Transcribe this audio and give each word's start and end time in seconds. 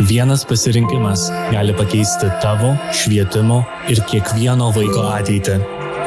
Vienas 0.00 0.44
pasirinkimas 0.44 1.30
gali 1.52 1.74
pakeisti 1.76 2.26
tavo, 2.42 2.76
švietimo 2.94 3.64
ir 3.90 3.98
kiekvieno 4.06 4.70
vaiko 4.76 5.02
ateitį. 5.10 5.56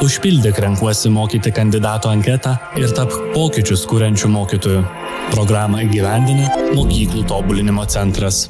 Užpildyk 0.06 0.62
renkuosi 0.64 1.12
mokyti 1.12 1.52
kandidato 1.52 2.10
anketą 2.10 2.56
ir 2.80 2.96
tap 2.96 3.12
pokyčius 3.36 3.84
kūrenčių 3.92 4.32
mokytojų. 4.32 4.84
Programą 5.36 5.84
įgyvendina 5.84 6.48
Mokyklų 6.72 7.28
tobulinimo 7.28 7.84
centras. 7.86 8.46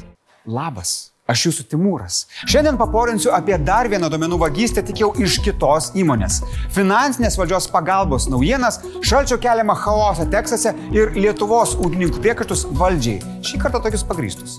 Labas. 0.46 1.11
Aš 1.32 1.46
jūsų 1.46 1.64
Timūras. 1.70 2.16
Šiandien 2.50 2.76
paporinsiu 2.80 3.30
apie 3.32 3.56
dar 3.56 3.88
vieną 3.88 4.10
domenų 4.12 4.36
vagystę, 4.42 4.82
tik 4.84 5.00
jau 5.00 5.10
iš 5.16 5.38
kitos 5.44 5.88
įmonės. 5.96 6.42
Finansinės 6.76 7.38
valdžios 7.40 7.70
pagalbos 7.72 8.28
naujienas, 8.32 8.82
šalčio 9.00 9.40
keliamą 9.40 9.78
chaosą 9.80 10.28
Teksase 10.32 10.74
ir 10.92 11.16
Lietuvos 11.16 11.76
ūkininkų 11.80 12.20
priekaištus 12.20 12.66
valdžiai. 12.76 13.22
Šį 13.48 13.62
kartą 13.64 13.80
tokius 13.86 14.04
pagrįstus. 14.08 14.58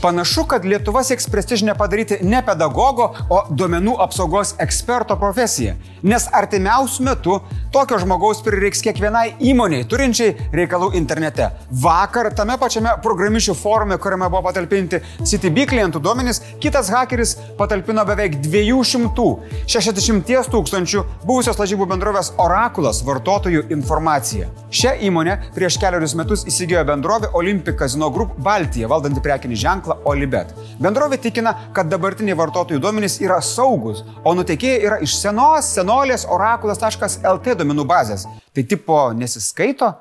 Panašu, 0.00 0.44
kad 0.48 0.64
Lietuva 0.64 1.02
sieks 1.04 1.26
prestižinę 1.28 1.74
padaryti 1.76 2.16
ne 2.24 2.38
pedagogo, 2.44 3.10
o 3.28 3.40
duomenų 3.52 3.98
apsaugos 4.00 4.54
eksperto 4.64 5.16
profesiją. 5.20 5.74
Nes 6.02 6.24
artimiausių 6.32 7.04
metų 7.04 7.36
tokio 7.72 7.98
žmogaus 8.02 8.42
prireiks 8.42 8.82
kiekvienai 8.82 9.36
įmoniai 9.46 9.84
turinčiai 9.86 10.34
reikalų 10.54 10.90
internete. 10.98 11.50
Vakar 11.82 12.30
tame 12.34 12.56
pačiame 12.58 12.90
programišių 13.04 13.54
forume, 13.54 13.98
kuriame 14.02 14.26
buvo 14.30 14.42
patalpinti 14.48 14.98
CTB 15.22 15.66
klientų 15.70 15.98
duomenys, 16.02 16.42
kitas 16.62 16.90
hakeris 16.90 17.36
patalpino 17.58 18.04
beveik 18.08 18.34
260 18.42 20.50
tūkstančių 20.50 21.00
buvusios 21.22 21.58
lažybų 21.62 21.86
bendrovės 21.92 22.32
Orakulas 22.42 23.04
vartotojų 23.06 23.62
informaciją. 23.76 24.46
Šią 24.74 24.92
įmonę 25.06 25.34
prieš 25.54 25.78
keliarius 25.82 26.16
metus 26.18 26.40
įsigijo 26.50 26.82
bendrovė 26.90 27.28
Olympic 27.38 27.78
Casino 27.78 28.10
Group 28.10 28.30
Baltija, 28.42 28.90
valdanti 28.90 29.22
prekinį 29.22 29.56
ženklą 29.62 29.94
Olibet. 30.10 30.48
Bendrovė 30.82 31.16
tikina, 31.22 31.54
kad 31.76 31.86
dabartiniai 31.90 32.38
vartotojų 32.38 32.78
duomenys 32.82 33.20
yra 33.22 33.38
saugus, 33.44 34.02
o 34.24 34.34
nutekėjai 34.34 34.84
yra 34.88 34.96
iš 35.06 35.12
senos 35.22 35.64
senolės 35.76 36.26
orakulas.lt 36.26 37.59
duomenų 37.60 37.86
bazės. 37.88 38.26
Tai 38.54 38.64
tipo 38.68 39.02
nesiskaito? 39.16 39.94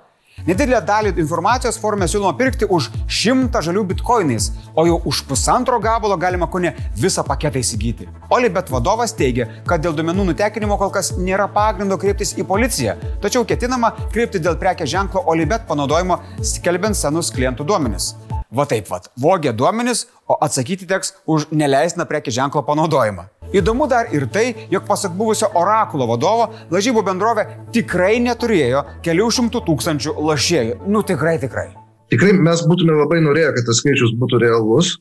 Nedidelę 0.47 0.79
dalį 0.87 1.11
informacijos 1.19 1.77
forume 1.81 2.07
siūloma 2.07 2.37
pirkti 2.39 2.67
už 2.71 2.87
100 3.11 3.61
žalių 3.65 3.83
bitkoinais, 3.89 4.49
o 4.75 4.85
jau 4.87 4.99
už 5.11 5.23
pusantro 5.27 5.79
gabalo 5.83 6.15
galima 6.17 6.47
ko 6.47 6.61
ne 6.63 6.71
visą 6.95 7.25
paketą 7.27 7.59
įsigyti. 7.59 8.07
Olibet 8.31 8.71
vadovas 8.71 9.13
teigia, 9.15 9.49
kad 9.67 9.83
dėl 9.83 9.97
duomenų 9.97 10.29
nutekinimo 10.31 10.77
kol 10.79 10.93
kas 10.95 11.11
nėra 11.17 11.49
pagrindo 11.51 11.97
kreiptis 11.99 12.35
į 12.39 12.47
policiją, 12.47 12.95
tačiau 13.23 13.43
ketinama 13.47 13.91
kreipti 14.13 14.39
dėl 14.39 14.55
prekės 14.61 14.93
ženklo 14.93 15.25
Olibet 15.27 15.67
panaudojimo 15.67 16.21
skelbiant 16.53 16.95
senus 16.95 17.33
klientų 17.35 17.67
duomenis. 17.67 18.13
Va 18.49 18.65
taip, 18.65 18.87
va, 18.89 19.01
vogė 19.19 19.51
duomenis, 19.53 20.07
o 20.25 20.39
atsakyti 20.41 20.87
teks 20.89 21.17
už 21.29 21.51
neleistiną 21.51 22.07
prekį 22.09 22.33
ženklo 22.39 22.63
panaudojimą. 22.65 23.27
Įdomu 23.55 23.87
dar 23.89 24.11
ir 24.13 24.27
tai, 24.33 24.45
jog 24.69 24.85
pasak 24.89 25.15
buvusio 25.17 25.49
orakulo 25.57 26.05
vadovo, 26.11 26.49
lažybų 26.73 27.03
bendrovė 27.07 27.45
tikrai 27.73 28.19
neturėjo 28.21 28.83
kelių 29.05 29.29
šimtų 29.39 29.63
tūkstančių 29.69 30.15
lašėjų. 30.29 30.79
Nu 30.87 31.01
tikrai, 31.05 31.37
tikrai. 31.41 31.69
Tikrai 32.13 32.33
mes 32.37 32.61
būtume 32.65 32.97
labai 32.97 33.19
norėję, 33.25 33.55
kad 33.57 33.69
tas 33.69 33.81
skaičius 33.81 34.15
būtų 34.21 34.41
realus, 34.41 34.95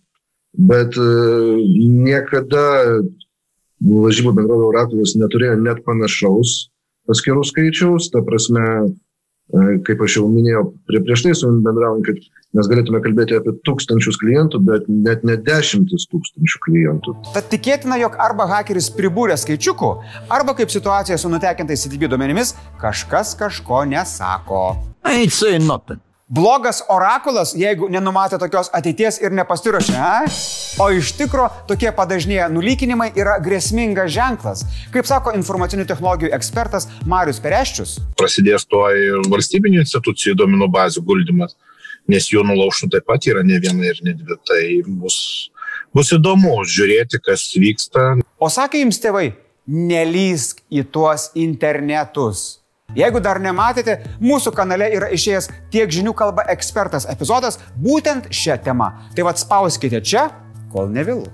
bet 0.56 0.96
uh, 1.00 1.60
niekada 2.08 2.64
lažybų 3.84 4.34
bendrovė 4.40 4.72
orakulas 4.72 5.14
neturėjo 5.16 5.60
net 5.60 5.84
panašaus 5.86 6.68
paskirų 7.08 7.44
skaičiaus, 7.48 8.10
ta 8.12 8.20
prasme, 8.24 8.64
kaip 9.86 10.02
aš 10.04 10.18
jau 10.18 10.26
minėjau 10.30 10.64
prie, 10.88 11.00
prieš 11.04 11.24
tai 11.24 11.34
su 11.36 11.46
jums 11.48 11.62
bendraujant, 11.64 12.04
kad 12.06 12.18
mes 12.56 12.68
galėtume 12.70 13.00
kalbėti 13.04 13.36
apie 13.38 13.54
tūkstančius 13.68 14.18
klientų, 14.20 14.60
bet 14.64 14.88
net 14.88 15.24
ne 15.28 15.38
dešimtis 15.44 16.08
tūkstančių 16.12 16.62
klientų. 16.66 17.14
Tad 17.34 17.48
tikėtina, 17.52 18.00
jog 18.02 18.18
arba 18.20 18.48
hakeris 18.50 18.90
pribūrė 18.96 19.38
skaičiukų, 19.40 19.92
arba 20.32 20.56
kaip 20.58 20.72
situacija 20.72 21.20
su 21.20 21.32
nutekintais 21.32 21.86
CDB 21.86 22.10
duomenimis, 22.12 22.54
kažkas 22.82 23.36
kažko 23.38 23.84
nesako. 23.88 24.66
I 25.04 25.24
ain't 25.24 25.32
saying 25.32 25.66
nothing. 25.68 26.02
Blogas 26.28 26.82
orakulas, 26.92 27.54
jeigu 27.56 27.88
nenumatė 27.88 28.36
tokios 28.40 28.68
ateities 28.76 29.16
ir 29.22 29.32
nepasiruošė, 29.32 29.94
a? 29.96 30.26
o 30.84 30.90
iš 30.92 31.14
tikro 31.16 31.46
tokie 31.70 31.88
padažnėję 31.96 32.50
nulykinimai 32.52 33.08
yra 33.16 33.38
grėsmingas 33.40 34.12
ženklas, 34.12 34.66
kaip 34.92 35.08
sako 35.08 35.32
informacinių 35.38 35.86
technologijų 35.88 36.34
ekspertas 36.36 36.90
Marius 37.08 37.40
Pereščius. 37.40 37.96
Prasidės 38.20 38.68
tuo 38.68 38.84
ir 38.92 39.24
valstybinių 39.32 39.80
institucijų 39.86 40.36
duomenų 40.42 40.68
bazių 40.76 41.06
guldymas 41.08 41.56
nes 42.08 42.30
jų 42.32 42.44
nulaužtų 42.48 42.90
taip 42.94 43.06
pat 43.08 43.28
yra 43.28 43.44
ne 43.46 43.60
viena 43.62 43.88
ir 43.88 44.00
ne 44.04 44.14
dvi. 44.16 44.38
Tai 44.48 44.62
bus, 45.02 45.18
bus 45.94 46.12
įdomu 46.16 46.56
žiūrėti, 46.64 47.20
kas 47.24 47.50
vyksta. 47.58 48.14
O 48.40 48.50
sakė 48.52 48.82
jums 48.82 49.00
tėvai, 49.02 49.30
nelysk 49.68 50.64
į 50.72 50.86
tuos 50.92 51.30
internetus. 51.38 52.62
Jeigu 52.96 53.20
dar 53.20 53.36
nematėte, 53.36 53.98
mūsų 54.24 54.48
kanale 54.56 54.86
yra 54.96 55.10
išėjęs 55.12 55.50
tiek 55.68 55.90
žinių 55.92 56.14
kalba 56.16 56.46
ekspertas 56.48 57.04
epizodas 57.12 57.60
būtent 57.76 58.30
šią 58.32 58.56
temą. 58.64 58.88
Tai 59.12 59.26
vad 59.28 59.36
spauskite 59.36 60.00
čia, 60.00 60.30
kol 60.72 60.88
nevėlu. 60.94 61.28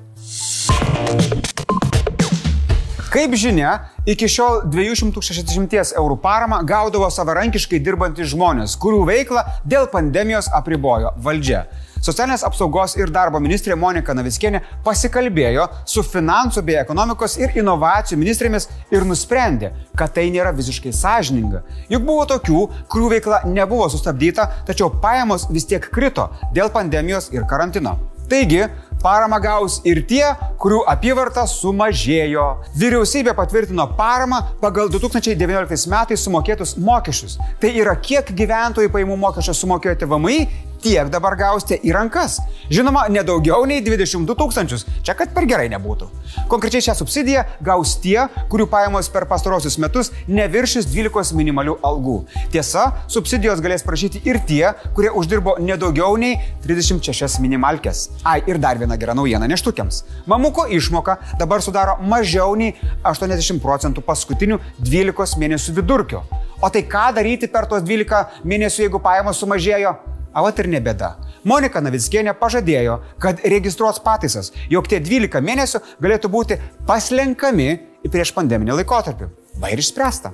Kaip 3.14 3.30
žinia, 3.38 3.76
iki 4.10 4.26
šiol 4.26 4.64
260 4.66 5.92
eurų 5.94 6.16
paramą 6.18 6.56
gaudavo 6.66 7.06
savarankiškai 7.14 7.78
dirbantys 7.78 8.32
žmonės, 8.32 8.72
kurių 8.82 9.04
veiklą 9.06 9.44
dėl 9.62 9.84
pandemijos 9.92 10.48
apribojo 10.58 11.12
valdžia. 11.22 11.60
Socialinės 12.02 12.42
apsaugos 12.42 12.96
ir 12.98 13.12
darbo 13.14 13.38
ministrė 13.38 13.76
Monika 13.78 14.16
Naviskienė 14.18 14.64
pasikalbėjo 14.82 15.68
su 15.92 16.02
finansų 16.02 16.64
bei 16.66 16.80
ekonomikos 16.80 17.38
ir 17.38 17.54
inovacijų 17.60 18.18
ministrėmis 18.18 18.66
ir 18.90 19.06
nusprendė, 19.06 19.70
kad 19.94 20.10
tai 20.16 20.24
nėra 20.34 20.50
visiškai 20.58 20.90
sąžininga. 20.98 21.62
Juk 21.94 22.02
buvo 22.08 22.24
tokių, 22.34 22.64
kurių 22.90 23.12
veikla 23.14 23.44
nebuvo 23.46 23.86
sustabdyta, 23.94 24.48
tačiau 24.66 24.90
pajamos 24.90 25.46
vis 25.54 25.70
tiek 25.70 25.86
krito 25.94 26.32
dėl 26.50 26.74
pandemijos 26.74 27.30
ir 27.30 27.46
karantino. 27.46 27.94
Taigi, 28.28 28.62
Paramą 29.04 29.36
gaus 29.36 29.82
ir 29.84 29.98
tie, 30.08 30.22
kurių 30.56 30.78
apyvarta 30.88 31.42
sumažėjo. 31.44 32.44
Vyriausybė 32.80 33.34
patvirtino 33.36 33.84
paramą 33.98 34.38
pagal 34.62 34.88
2019 34.88 35.90
metais 35.92 36.24
sumokėtus 36.24 36.72
mokesčius. 36.80 37.36
Tai 37.60 37.72
yra 37.76 37.92
kiek 38.00 38.32
gyventojų 38.32 38.88
paimų 38.94 39.18
mokesčio 39.26 39.52
sumokėjote 39.58 40.08
VMI 40.08 40.38
tiek 40.84 41.08
dabar 41.12 41.36
gausite 41.38 41.78
į 41.80 41.94
rankas. 41.96 42.38
Žinoma, 42.72 43.06
nedaugiau 43.12 43.64
nei 43.68 43.80
22 43.84 44.36
tūkstančius. 44.38 44.84
Čia 45.04 45.16
kad 45.16 45.32
per 45.34 45.46
gerai 45.48 45.66
nebūtų. 45.72 46.08
Konkrečiai 46.52 46.84
šią 46.84 46.96
subsidiją 46.98 47.44
gaus 47.64 47.96
tie, 48.02 48.26
kurių 48.52 48.66
pajamos 48.72 49.08
per 49.12 49.26
pastarosius 49.30 49.78
metus 49.80 50.12
neviršys 50.28 50.88
12 50.92 51.36
minimalių 51.38 51.78
algų. 51.84 52.16
Tiesa, 52.52 52.86
subsidijos 53.12 53.62
galės 53.64 53.84
prašyti 53.86 54.22
ir 54.28 54.40
tie, 54.48 54.62
kurie 54.96 55.12
uždirbo 55.12 55.56
nedaugiau 55.64 56.18
nei 56.20 56.38
36 56.64 57.40
minimalkės. 57.44 58.06
Ai, 58.28 58.40
ir 58.48 58.60
dar 58.60 58.80
viena 58.80 58.98
gera 59.00 59.16
naujiena 59.16 59.48
neštukiams. 59.50 60.02
Mamuko 60.30 60.66
išmoka 60.68 61.18
dabar 61.40 61.64
sudaro 61.64 61.98
mažiau 62.04 62.56
nei 62.58 62.74
80 63.04 63.62
procentų 63.64 64.04
paskutinių 64.04 64.60
12 64.80 65.40
mėnesių 65.40 65.78
vidurkio. 65.80 66.24
O 66.64 66.70
tai 66.72 66.84
ką 66.88 67.10
daryti 67.16 67.48
per 67.52 67.68
tos 67.68 67.84
12 67.84 68.44
mėnesių, 68.48 68.86
jeigu 68.86 69.00
pajamos 69.04 69.40
sumažėjo? 69.42 69.96
Avat 70.34 70.58
ir 70.58 70.68
nebėda. 70.72 71.12
Monika 71.46 71.80
Navickienė 71.84 72.34
pažadėjo, 72.40 72.98
kad 73.22 73.42
registruos 73.46 74.00
pataisas, 74.02 74.50
jog 74.72 74.88
tie 74.90 74.98
12 75.02 75.42
mėnesių 75.44 75.80
galėtų 76.02 76.30
būti 76.32 76.58
paslenkami 76.88 77.68
prieš 78.10 78.34
pandeminį 78.34 78.80
laikotarpį. 78.80 79.30
Va 79.62 79.70
ir 79.70 79.82
išspręsta. 79.82 80.32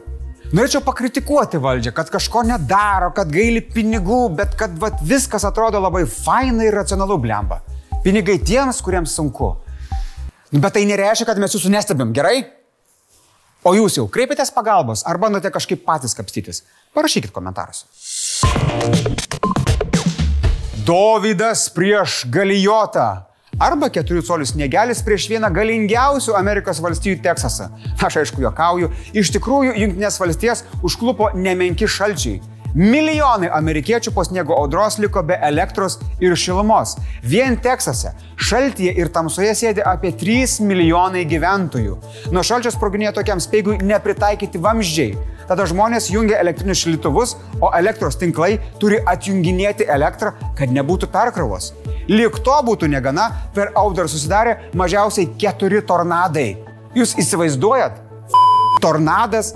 Norėčiau 0.50 0.81
pakritikuoti 0.83 1.60
valdžią, 1.62 1.93
kad 1.94 2.09
kažko 2.10 2.43
nedaro, 2.49 3.12
kad 3.15 3.28
gaili 3.31 3.60
pinigų, 3.62 4.22
bet 4.34 4.56
kad 4.59 4.72
vat, 4.83 4.97
viskas 5.06 5.44
atrodo 5.47 5.78
labai 5.78 6.03
fainai 6.10 6.66
ir 6.66 6.75
racionalu 6.81 7.21
blemba. 7.22 7.60
Pinigai 8.03 8.41
tiems, 8.42 8.80
kuriems 8.83 9.15
sunku. 9.15 9.53
Nu, 10.51 10.59
bet 10.59 10.75
tai 10.75 10.83
nereiškia, 10.89 11.28
kad 11.28 11.39
mes 11.39 11.54
jūsų 11.54 11.71
nestebim, 11.71 12.10
gerai? 12.16 12.41
O 13.63 13.77
jūs 13.77 14.01
jau 14.01 14.09
kreipėtės 14.10 14.51
pagalbos 14.57 15.04
ar 15.07 15.21
bandote 15.22 15.53
kažkaip 15.53 15.84
patys 15.86 16.16
kapstytis? 16.19 16.65
Parašykit 16.97 17.30
komentaruose. 17.30 17.84
Dovydas 20.91 21.69
prieš 21.69 22.25
Galijotą. 22.27 23.22
Arba 23.63 23.87
4 23.95 24.25
colių 24.27 24.47
sniegelis 24.48 25.04
prieš 25.07 25.28
vieną 25.31 25.47
galingiausių 25.54 26.34
Amerikos 26.34 26.81
valstijų 26.83 27.21
Teksasą. 27.22 27.69
Aš 28.09 28.16
aišku 28.25 28.42
juokauju, 28.42 28.89
iš 29.15 29.31
tikrųjų 29.37 29.77
Junktinės 29.84 30.19
valstijas 30.19 30.65
užklupo 30.83 31.31
nemenki 31.47 31.87
šalčiai. 31.87 32.41
Milijonai 32.75 33.53
amerikiečių 33.54 34.10
po 34.15 34.25
sniego 34.27 34.54
audros 34.59 34.98
liko 35.03 35.22
be 35.27 35.39
elektros 35.47 36.01
ir 36.22 36.34
šilumos. 36.39 36.97
Vien 37.22 37.59
Teksase 37.63 38.10
šaltyje 38.51 38.97
ir 38.98 39.15
tamsoje 39.15 39.54
sėdi 39.63 39.87
apie 39.87 40.10
3 40.10 40.59
milijonai 40.66 41.22
gyventojų. 41.31 41.98
Nuo 42.34 42.42
šalčio 42.47 42.75
sproginėjo 42.75 43.15
tokiam 43.21 43.42
speigui 43.42 43.78
nepritaikyti 43.78 44.59
vamzdžiai. 44.63 45.15
Tada 45.51 45.67
žmonės 45.67 46.07
jungia 46.15 46.39
elektrinius 46.39 46.85
šildytuvus, 46.85 47.35
o 47.59 47.73
elektros 47.75 48.19
tinklai 48.21 48.53
turi 48.79 49.01
atjunginėti 49.13 49.89
elektrą, 49.91 50.37
kad 50.59 50.71
nebūtų 50.71 51.11
perkrovos. 51.11 51.73
Lik 52.11 52.39
to 52.47 52.55
būtų 52.67 52.91
negana, 52.91 53.27
per 53.55 53.75
audrą 53.79 54.07
susidarė 54.11 54.57
mažiausiai 54.79 55.33
keturi 55.41 55.83
tornadai. 55.83 56.55
Jūs 56.95 57.17
įsivaizduojat? 57.23 57.99
Tornadas 58.83 59.53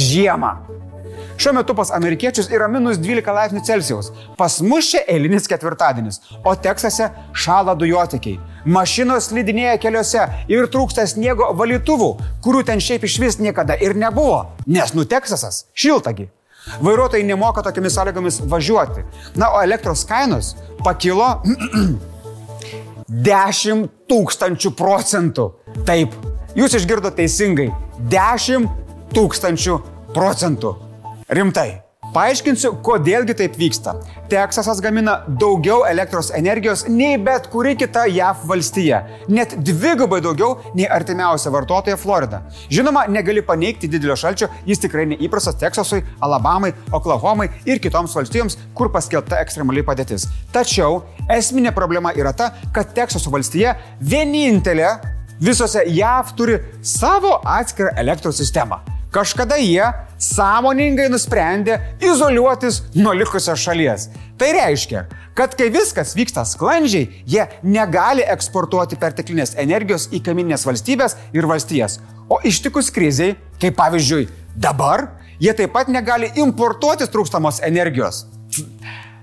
žiemą. 0.00 0.56
Šiuo 1.40 1.54
metu 1.56 1.72
pas 1.74 1.88
amerikiečius 1.96 2.50
yra 2.52 2.66
minus 2.68 2.98
12 3.00 3.32
laipsnių 3.32 3.60
Celsijaus. 3.64 4.10
Pas 4.36 4.58
mus 4.60 4.90
čia 4.92 5.00
eilinis 5.08 5.46
ketvirtadienis, 5.48 6.18
o 6.44 6.52
Teksase 6.52 7.06
šala 7.32 7.72
dujotikiai. 7.80 8.36
Mašinos 8.68 9.30
slidinėja 9.30 9.78
keliuose 9.80 10.26
ir 10.52 10.68
trūksta 10.68 11.06
sniego 11.08 11.48
valytuvų, 11.56 12.08
kurių 12.44 12.60
ten 12.68 12.82
šiaip 12.84 13.06
iš 13.08 13.16
vis 13.22 13.38
niekada 13.40 13.78
ir 13.80 13.96
nebuvo. 13.96 14.42
Nes 14.68 14.92
nu 14.92 15.06
Teksasas 15.08 15.62
šiltagi. 15.72 16.28
Vairuotojai 16.84 17.24
nemoka 17.24 17.64
tokiamis 17.64 17.96
sąlygomis 17.96 18.42
važiuoti. 18.44 19.06
Na, 19.40 19.48
o 19.56 19.64
elektros 19.64 20.04
kainos 20.04 20.52
pakilo 20.84 21.30
10 23.30 23.88
tūkstančių 24.12 24.74
procentų. 24.76 25.48
Taip, 25.88 26.20
jūs 26.52 26.76
išgirdote 26.82 27.22
teisingai. 27.24 27.70
10 28.12 28.68
tūkstančių 29.16 29.80
procentų. 30.12 30.76
Rimtai. 31.30 31.68
Paaiškinsiu, 32.10 32.72
kodėlgi 32.82 33.36
taip 33.38 33.54
vyksta. 33.54 33.92
Teksasas 34.32 34.80
gamina 34.82 35.12
daugiau 35.38 35.84
elektros 35.86 36.32
energijos 36.34 36.82
nei 36.90 37.20
bet 37.22 37.46
kuri 37.52 37.76
kita 37.78 38.02
JAV 38.10 38.40
valstija. 38.50 38.98
Net 39.30 39.54
dvigubai 39.68 40.18
daugiau 40.24 40.56
nei 40.74 40.88
artimiausia 40.90 41.54
vartotoja 41.54 42.00
Florida. 42.00 42.42
Žinoma, 42.72 43.04
negali 43.14 43.46
paneigti 43.46 43.86
didelio 43.92 44.18
šalčio, 44.18 44.50
jis 44.66 44.82
tikrai 44.82 45.06
neįprastas 45.12 45.60
Teksasui, 45.62 46.02
Alabamai, 46.18 46.72
Oklahomai 46.98 47.46
ir 47.62 47.78
kitoms 47.78 48.18
valstijoms, 48.18 48.58
kur 48.74 48.90
paskelbta 48.90 49.38
ekstremali 49.44 49.86
padėtis. 49.86 50.26
Tačiau 50.50 51.04
esminė 51.30 51.70
problema 51.78 52.10
yra 52.18 52.34
ta, 52.34 52.56
kad 52.74 52.90
Teksaso 52.96 53.30
valstija 53.30 53.78
vienintelė 54.02 54.96
visose 55.38 55.86
JAV 55.86 56.34
turi 56.34 56.58
savo 56.82 57.38
atskirą 57.46 57.94
elektros 58.02 58.42
sistemą. 58.42 58.82
Kažkada 59.10 59.56
jie 59.58 59.82
sąmoningai 60.22 61.08
nusprendė 61.10 61.80
izoliuotis 61.98 62.76
nuo 62.94 63.10
likusios 63.16 63.58
šalies. 63.58 64.04
Tai 64.38 64.52
reiškia, 64.54 65.02
kad 65.34 65.56
kai 65.58 65.66
viskas 65.74 66.14
vyksta 66.14 66.44
sklandžiai, 66.46 67.08
jie 67.26 67.48
negali 67.66 68.22
eksportuoti 68.22 68.98
perteklinės 69.02 69.56
energijos 69.58 70.06
į 70.14 70.22
kaiminės 70.28 70.66
valstybės 70.68 71.18
ir 71.34 71.50
valstijas. 71.50 71.98
O 72.30 72.38
ištikus 72.46 72.92
kriziai, 72.94 73.34
kaip 73.58 73.74
pavyzdžiui 73.80 74.28
dabar, 74.54 75.08
jie 75.42 75.56
taip 75.58 75.74
pat 75.74 75.90
negali 75.90 76.30
importuoti 76.38 77.10
trūkstamos 77.10 77.58
energijos. 77.66 78.28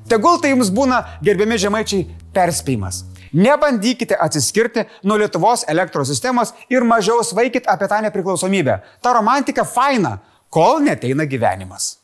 Tegul 0.07 0.39
tai 0.39 0.53
jums 0.53 0.69
būna, 0.71 1.01
gerbiami 1.19 1.57
žemaičiai, 1.59 2.05
perspėjimas. 2.35 3.01
Nebandykite 3.35 4.15
atsiskirti 4.15 4.85
nuo 5.03 5.17
Lietuvos 5.19 5.65
elektros 5.67 6.07
sistemos 6.07 6.53
ir 6.71 6.85
mažiau 6.87 7.19
svaikit 7.27 7.67
apie 7.67 7.89
tą 7.91 7.99
nepriklausomybę. 8.05 8.79
Ta 9.03 9.11
romantika 9.17 9.65
faina, 9.67 10.17
kol 10.49 10.79
neteina 10.85 11.27
gyvenimas. 11.27 11.97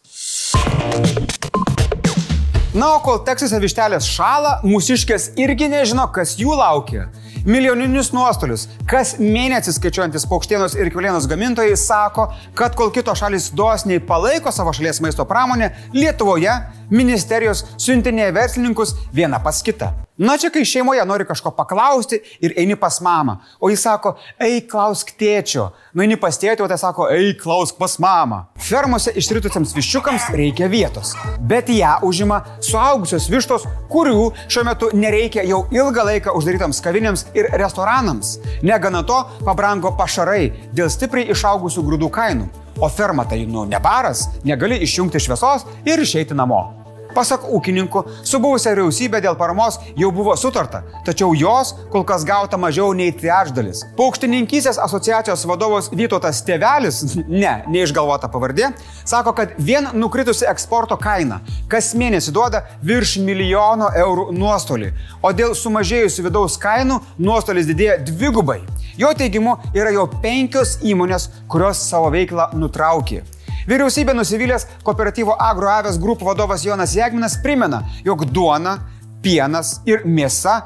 Na, 2.74 2.96
o 2.98 3.00
kol 3.06 3.22
Teksase 3.24 3.62
vištelės 3.64 4.10
šala, 4.10 4.58
mūsiškės 4.68 5.32
irgi 5.40 5.72
nežino, 5.72 6.10
kas 6.12 6.36
jų 6.42 6.58
laukia. 6.60 7.08
Milijoninius 7.46 8.14
nuostolius. 8.16 8.68
Kas 8.88 9.18
mėnesį 9.20 9.74
skaičiuojantis 9.76 10.28
paukštienos 10.32 10.78
ir 10.80 10.92
kiaulienos 10.94 11.28
gamintojai 11.32 11.76
sako, 11.80 12.30
kad 12.56 12.78
kol 12.80 12.94
kitos 12.96 13.20
šalis 13.20 13.50
dosniai 13.58 14.00
palaiko 14.00 14.52
savo 14.52 14.72
šalies 14.76 15.02
maisto 15.04 15.28
pramonę, 15.28 15.74
Lietuvoje 15.94 16.56
ministerijos 16.94 17.66
siuntinėja 17.76 18.32
verslininkus 18.40 18.96
vieną 19.14 19.44
pas 19.44 19.60
kitą. 19.66 19.92
Na 20.18 20.38
čia 20.38 20.52
kai 20.54 20.62
šeimoje 20.66 21.02
nori 21.06 21.26
kažko 21.26 21.50
paklausti 21.58 22.20
ir 22.40 22.54
eini 22.58 22.76
pas 22.78 23.00
mamą, 23.02 23.40
o 23.60 23.70
jis 23.72 23.82
sako, 23.82 24.12
eik 24.38 24.68
klausk 24.70 25.10
tėčio. 25.18 25.72
Nueini 25.98 26.20
pas 26.22 26.38
tėtį, 26.38 26.62
o 26.62 26.68
tai 26.70 26.78
sako, 26.78 27.08
eik 27.10 27.40
klausk 27.42 27.80
pas 27.82 27.96
mamą. 27.98 28.44
Fermose 28.62 29.10
išritusiams 29.18 29.74
viščiukams 29.74 30.28
reikia 30.38 30.70
vietos, 30.70 31.16
bet 31.42 31.72
ją 31.74 31.96
užima 32.06 32.44
suaugusios 32.62 33.26
vištos, 33.34 33.66
kurių 33.90 34.28
šiuo 34.46 34.66
metu 34.70 34.92
nereikia 34.94 35.48
jau 35.50 35.64
ilgą 35.74 36.06
laiką 36.12 36.38
uždarytams 36.38 36.84
kavinėms 36.86 37.26
ir 37.34 37.50
restoranams. 37.58 38.36
Negana 38.62 39.02
to, 39.02 39.18
pabrango 39.42 39.96
pašarai 39.98 40.52
dėl 40.78 40.94
stipriai 40.94 41.34
išaugusių 41.34 41.88
grūdų 41.90 42.14
kainų. 42.14 42.52
O 42.78 42.90
ferma 42.90 43.26
tai, 43.26 43.48
nu, 43.50 43.66
ne 43.66 43.82
baras, 43.82 44.28
negali 44.46 44.78
išjungti 44.86 45.26
šviesos 45.26 45.66
ir 45.90 46.06
išeiti 46.06 46.38
namo. 46.38 46.83
Pasak 47.14 47.46
ūkininkų, 47.54 48.04
su 48.26 48.40
buvusia 48.44 48.74
vyriausybė 48.74 49.22
dėl 49.24 49.38
paramos 49.40 49.80
jau 50.00 50.12
buvo 50.16 50.36
sutarta, 50.40 50.84
tačiau 51.06 51.36
jos 51.38 51.74
kol 51.94 52.06
kas 52.08 52.26
gauta 52.28 52.58
mažiau 52.58 52.94
nei 52.98 53.14
trečdalis. 53.14 53.84
Paukštininkysės 53.98 54.82
asociacijos 54.82 55.46
vadovas 55.50 55.92
Vytautas 55.94 56.42
Tevelis, 56.46 57.04
ne, 57.44 57.56
neišgalvota 57.70 58.32
pavardė, 58.34 58.74
sako, 59.06 59.36
kad 59.38 59.58
vien 59.62 59.92
nukritusi 59.94 60.50
eksporto 60.50 60.98
kaina 61.02 61.42
kas 61.74 61.94
mėnesį 61.98 62.34
duoda 62.36 62.64
virš 62.86 63.18
milijono 63.26 63.90
eurų 63.98 64.28
nuostolį, 64.38 64.92
o 65.26 65.32
dėl 65.36 65.56
sumažėjusių 65.58 66.28
vidaus 66.28 66.58
kainų 66.62 67.00
nuostolis 67.18 67.70
didėja 67.70 68.00
dvigubai. 68.06 68.62
Jo 69.00 69.14
teigimu 69.18 69.56
yra 69.74 69.94
jau 69.96 70.06
penkios 70.22 70.78
įmonės, 70.86 71.30
kurios 71.50 71.82
savo 71.90 72.12
veiklą 72.14 72.52
nutraukė. 72.54 73.24
Vyriausybė 73.64 74.12
nusivylęs 74.18 74.66
kooperatyvo 74.84 75.38
Agroavės 75.40 76.00
grupų 76.02 76.28
vadovas 76.28 76.66
Jonas 76.68 76.98
Jegminas 76.98 77.38
primena, 77.44 77.84
jog 78.04 78.26
duona, 78.28 78.78
pienas 79.24 79.78
ir 79.88 80.04
mėsa 80.04 80.62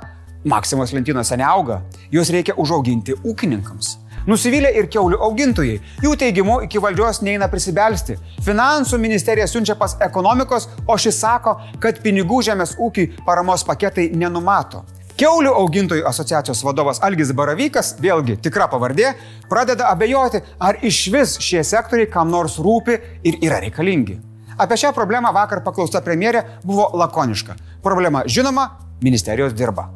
Maksimos 0.48 0.94
lentynose 0.96 1.36
neauga, 1.38 1.82
juos 2.14 2.30
reikia 2.32 2.56
užauginti 2.62 3.18
ūkininkams. 3.28 3.98
Nusivylę 4.28 4.70
ir 4.80 4.88
keulių 4.92 5.18
augintojai. 5.24 5.78
Jų 6.04 6.14
teigimu 6.20 6.58
iki 6.66 6.82
valdžios 6.84 7.22
neina 7.24 7.48
prisibelsti. 7.52 8.18
Finansų 8.46 9.00
ministerija 9.00 9.48
siunčia 9.48 9.76
pas 9.80 9.98
ekonomikos, 10.04 10.70
o 10.88 10.98
šis 11.00 11.20
sako, 11.22 11.58
kad 11.84 12.02
pinigų 12.04 12.42
žemės 12.50 12.78
ūkiai 12.80 13.14
paramos 13.28 13.64
paketai 13.68 14.10
nenumato. 14.16 14.84
Keulių 15.18 15.50
augintojų 15.58 16.04
asociacijos 16.06 16.60
vadovas 16.62 17.00
Algis 17.02 17.32
Baravykas, 17.34 17.96
vėlgi 17.98 18.36
tikra 18.46 18.68
pavardė, 18.70 19.16
pradeda 19.50 19.88
abejoti, 19.90 20.44
ar 20.62 20.78
iš 20.86 21.00
vis 21.10 21.32
šie 21.42 21.64
sektoriai 21.66 22.06
kam 22.14 22.30
nors 22.30 22.60
rūpi 22.62 23.00
ir 23.26 23.40
yra 23.48 23.58
reikalingi. 23.64 24.20
Apie 24.62 24.78
šią 24.78 24.92
problemą 24.94 25.32
vakar 25.34 25.64
paklausta 25.66 26.04
premjerė 26.06 26.44
buvo 26.62 26.86
lakoniška. 27.02 27.56
Problema 27.82 28.22
žinoma, 28.30 28.68
ministerijos 29.02 29.58
dirba. 29.58 29.88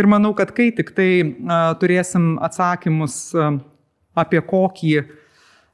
Ir 0.00 0.08
manau, 0.08 0.32
kad 0.38 0.54
kai 0.56 0.70
tik 0.72 0.94
tai 0.96 1.10
uh, 1.28 1.74
turėsim 1.76 2.38
atsakymus 2.40 3.20
uh, 3.36 3.58
apie 4.16 4.40
kokį 4.40 4.94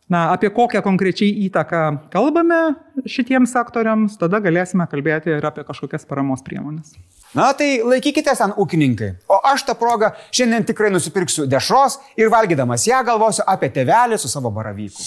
Na, 0.07 0.31
apie 0.31 0.53
kokią 0.55 0.85
konkrečiai 0.87 1.33
įtaką 1.49 2.11
kalbame 2.13 2.77
šitiems 3.11 3.51
sektoriams, 3.51 4.15
tada 4.21 4.39
galėsime 4.39 4.87
kalbėti 4.87 5.33
ir 5.35 5.47
apie 5.49 5.65
kažkokias 5.67 6.07
paramos 6.07 6.45
priemonės. 6.47 6.95
Na 7.35 7.49
tai 7.59 7.81
laikykite 7.83 8.31
ten 8.39 8.55
ūkininkai. 8.55 9.09
O 9.27 9.41
aš 9.51 9.65
tą 9.67 9.75
progą 9.75 10.13
šiandien 10.31 10.69
tikrai 10.69 10.93
nusipirksiu 10.95 11.49
dešros 11.51 11.99
ir 12.15 12.31
valgydamas 12.31 12.87
ją 12.87 13.03
galvosiu 13.09 13.43
apie 13.51 13.73
tevelį 13.75 14.21
su 14.23 14.31
savo 14.31 14.55
baravyku. 14.55 15.03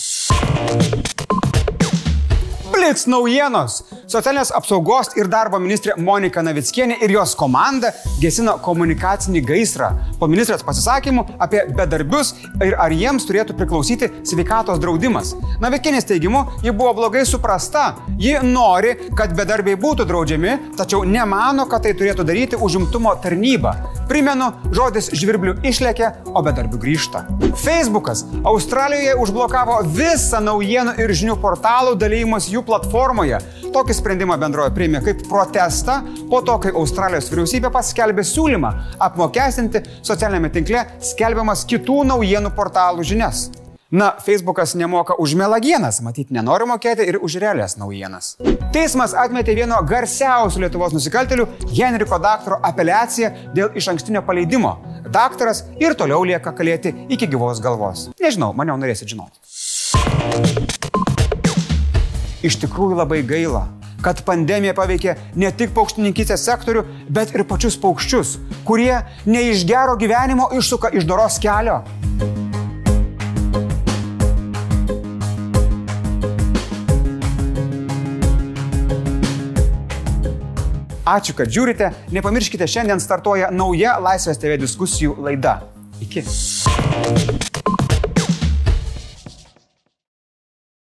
Blitz 2.75 3.07
naujienos. 3.07 3.79
Socialinės 4.09 4.49
apsaugos 4.57 5.11
ir 5.19 5.27
darbo 5.29 5.59
ministrė 5.61 5.93
Monika 6.01 6.41
Navickienė 6.41 6.95
ir 7.05 7.11
jos 7.13 7.35
komanda 7.37 7.91
gesino 8.17 8.55
komunikacinį 8.65 9.43
gaisrą. 9.45 9.89
Po 10.17 10.25
ministrės 10.25 10.63
pasisakymų 10.65 11.27
apie 11.45 11.61
bedarbius 11.77 12.31
ir 12.65 12.73
ar 12.81 12.89
jiems 12.89 13.27
turėtų 13.29 13.53
priklausyti 13.59 14.09
sveikatos 14.25 14.81
draudimas. 14.81 15.35
Navickienės 15.61 16.09
teigimu, 16.09 16.41
ji 16.65 16.73
buvo 16.73 16.95
blogai 16.97 17.21
suprasta. 17.29 17.83
Ji 18.17 18.33
nori, 18.47 18.95
kad 19.19 19.35
bedarbiai 19.37 19.77
būtų 19.77 20.09
draudžiami, 20.09 20.57
tačiau 20.79 21.03
nemano, 21.05 21.67
kad 21.69 21.85
tai 21.85 21.93
turėtų 21.93 22.25
daryti 22.25 22.57
užimtumo 22.57 23.13
tarnyba. 23.21 23.75
Primenu, 24.09 24.49
žodis 24.73 25.11
žvirblių 25.13 25.59
išlėkė, 25.69 26.09
o 26.33 26.41
bedarbių 26.49 26.81
grįžta. 26.81 27.27
Facebookas 27.61 28.25
Australijoje 28.41 29.13
užblokavo 29.21 29.83
visą 29.93 30.41
naujienų 30.41 30.97
ir 30.97 31.13
žinių 31.13 31.37
portalų 31.45 31.93
dalymus 32.01 32.49
jų 32.49 32.65
platformoje. 32.65 33.37
Tokį 33.69 33.98
sprendimą 33.99 34.39
bendroje 34.41 34.73
priėmė 34.75 35.03
kaip 35.05 35.23
protestą 35.29 35.99
po 36.31 36.41
to, 36.47 36.57
kai 36.63 36.73
Australijos 36.73 37.29
vyriausybė 37.31 37.71
paskelbė 37.75 38.25
siūlymą 38.27 38.73
apmokestinti 39.09 39.85
socialinėme 40.01 40.51
tinkle 40.55 40.85
skelbiamas 41.11 41.67
kitų 41.69 42.03
naujienų 42.13 42.55
portalų 42.57 43.05
žinias. 43.05 43.49
Na, 43.89 44.13
Facebookas 44.25 44.75
nemoka 44.77 45.15
už 45.17 45.33
melagienas, 45.33 45.97
matyt, 46.05 46.29
nenori 46.29 46.67
mokėti 46.69 47.07
ir 47.09 47.17
už 47.25 47.39
realias 47.41 47.73
naujienas. 47.73 48.35
Teismas 48.69 49.15
atmetė 49.17 49.55
vieno 49.57 49.79
garsiausių 49.81 50.61
Lietuvos 50.61 50.93
nusikaltelių, 50.93 51.47
Henriko 51.73 52.19
daktaro 52.21 52.59
apeliaciją 52.69 53.31
dėl 53.57 53.73
iš 53.73 53.87
ankstinio 53.89 54.21
paleidimo. 54.27 54.75
Daktaras 55.09 55.63
ir 55.81 55.97
toliau 55.97 56.21
lieka 56.21 56.53
kalėti 56.53 56.93
iki 57.09 57.25
gyvos 57.33 57.63
galvos. 57.65 58.11
Nežinau, 58.21 58.51
mane 58.53 58.77
norėsit 58.77 59.09
žinoti. 59.09 59.41
Iš 62.45 62.61
tikrųjų 62.61 63.01
labai 63.01 63.23
gaila, 63.25 63.65
kad 64.03 64.23
pandemija 64.27 64.75
paveikė 64.77 65.15
ne 65.39 65.51
tik 65.51 65.73
paukštininkystės 65.75 66.45
sektorių, 66.47 66.85
bet 67.09 67.33
ir 67.35 67.45
pačius 67.49 67.79
paukščius, 67.81 68.37
kurie 68.67 68.93
ne 69.25 69.47
iš 69.51 69.65
gero 69.69 69.97
gyvenimo 69.99 70.51
išsuka 70.59 70.93
iš 70.95 71.07
doros 71.09 71.39
kelio. 71.43 71.81
Ačiū, 81.09 81.33
kad 81.33 81.49
žiūrite. 81.49 81.89
Nepamirškite, 82.13 82.67
šiandien 82.69 83.01
startuoja 83.01 83.49
nauja 83.49 83.97
Laisvės 84.03 84.37
TV 84.37 84.59
diskusijų 84.61 85.17
laida. 85.25 85.57
Iki. 86.05 87.48